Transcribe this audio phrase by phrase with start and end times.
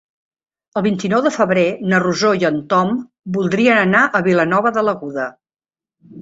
[0.79, 2.95] El vint-i-nou de febrer na Rosó i en Tom
[3.37, 5.29] voldrien anar a Vilanova de l'Aguda.